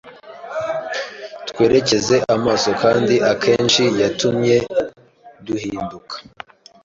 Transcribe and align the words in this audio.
Twerekeze 1.49 2.15
amaso 2.35 2.69
kandi 2.81 3.15
akenshi 3.31 3.83
yatumye 4.01 4.55
duhinduka 5.45 6.15